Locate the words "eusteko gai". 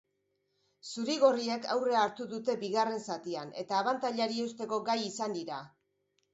4.49-5.01